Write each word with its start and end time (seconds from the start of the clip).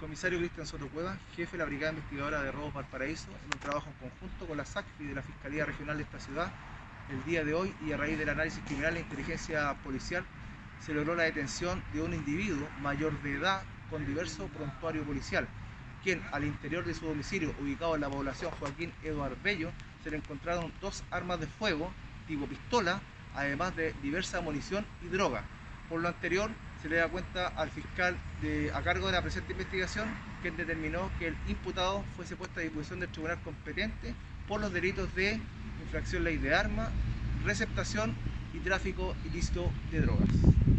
Comisario 0.00 0.38
Cristian 0.38 0.64
Soto 0.64 0.86
Cueva, 0.88 1.16
jefe 1.34 1.52
de 1.52 1.58
la 1.58 1.64
Brigada 1.64 1.92
Investigadora 1.92 2.40
de 2.42 2.52
Robos 2.52 2.72
Valparaíso, 2.72 3.26
en 3.30 3.52
un 3.52 3.58
trabajo 3.58 3.90
en 3.90 4.08
conjunto 4.08 4.46
con 4.46 4.56
la 4.56 4.64
SACFI 4.64 5.04
de 5.04 5.14
la 5.14 5.22
Fiscalía 5.22 5.64
Regional 5.64 5.96
de 5.96 6.04
esta 6.04 6.20
ciudad, 6.20 6.52
el 7.10 7.24
día 7.24 7.44
de 7.44 7.52
hoy 7.52 7.74
y 7.84 7.90
a 7.90 7.96
raíz 7.96 8.16
del 8.16 8.28
análisis 8.28 8.62
criminal 8.64 8.96
e 8.96 9.00
inteligencia 9.00 9.74
policial, 9.82 10.24
se 10.80 10.94
logró 10.94 11.16
la 11.16 11.24
detención 11.24 11.82
de 11.92 12.02
un 12.02 12.14
individuo 12.14 12.68
mayor 12.80 13.20
de 13.22 13.34
edad 13.34 13.62
con 13.90 14.06
diverso 14.06 14.46
prontuario 14.48 15.02
policial, 15.02 15.48
quien 16.04 16.22
al 16.30 16.44
interior 16.44 16.84
de 16.84 16.94
su 16.94 17.06
domicilio, 17.06 17.52
ubicado 17.60 17.96
en 17.96 18.02
la 18.02 18.08
población 18.08 18.52
Joaquín 18.60 18.92
Eduardo 19.02 19.36
Bello, 19.42 19.72
se 20.04 20.10
le 20.12 20.18
encontraron 20.18 20.72
dos 20.80 21.02
armas 21.10 21.40
de 21.40 21.48
fuego 21.48 21.92
tipo 22.28 22.46
pistola, 22.46 23.00
además 23.34 23.74
de 23.74 23.92
diversa 24.00 24.40
munición 24.40 24.86
y 25.02 25.08
droga. 25.08 25.42
Por 25.88 26.00
lo 26.00 26.08
anterior, 26.08 26.50
se 26.82 26.88
le 26.88 26.96
da 26.96 27.08
cuenta 27.08 27.48
al 27.48 27.70
fiscal 27.70 28.16
de, 28.42 28.70
a 28.72 28.82
cargo 28.82 29.06
de 29.06 29.12
la 29.12 29.22
presente 29.22 29.52
investigación, 29.52 30.08
quien 30.42 30.56
determinó 30.56 31.10
que 31.18 31.28
el 31.28 31.36
imputado 31.48 32.04
fuese 32.16 32.36
puesto 32.36 32.60
a 32.60 32.62
disposición 32.62 33.00
del 33.00 33.08
tribunal 33.08 33.38
competente 33.42 34.14
por 34.46 34.60
los 34.60 34.72
delitos 34.72 35.14
de 35.14 35.40
infracción 35.84 36.24
ley 36.24 36.36
de 36.36 36.54
armas, 36.54 36.88
receptación 37.44 38.14
y 38.54 38.58
tráfico 38.58 39.14
ilícito 39.24 39.70
de 39.90 40.00
drogas. 40.00 40.28